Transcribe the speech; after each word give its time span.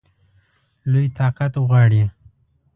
لوی 0.91 1.07
طاقت 1.19 1.53
غواړي. 1.67 2.03